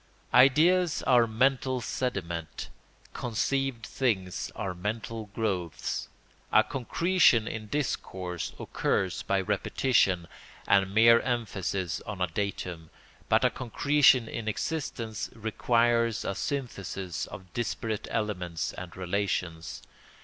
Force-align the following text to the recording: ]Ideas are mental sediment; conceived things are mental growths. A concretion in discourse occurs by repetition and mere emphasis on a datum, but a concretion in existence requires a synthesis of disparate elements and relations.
]Ideas 0.49 1.03
are 1.03 1.27
mental 1.27 1.79
sediment; 1.79 2.69
conceived 3.13 3.85
things 3.85 4.51
are 4.55 4.73
mental 4.73 5.27
growths. 5.35 6.09
A 6.51 6.63
concretion 6.63 7.47
in 7.47 7.67
discourse 7.67 8.51
occurs 8.59 9.21
by 9.21 9.39
repetition 9.39 10.27
and 10.67 10.91
mere 10.91 11.19
emphasis 11.19 12.01
on 12.07 12.19
a 12.19 12.25
datum, 12.25 12.89
but 13.29 13.45
a 13.45 13.51
concretion 13.51 14.27
in 14.27 14.47
existence 14.47 15.29
requires 15.35 16.25
a 16.25 16.33
synthesis 16.33 17.27
of 17.27 17.53
disparate 17.53 18.07
elements 18.09 18.73
and 18.73 18.97
relations. 18.97 19.83